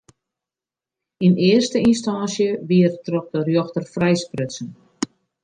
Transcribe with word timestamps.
Yn 1.27 1.35
earste 1.49 1.77
ynstânsje 1.89 2.47
wie 2.67 2.83
er 2.87 2.93
troch 3.05 3.29
de 3.33 3.39
rjochter 3.47 3.83
frijsprutsen. 3.93 4.69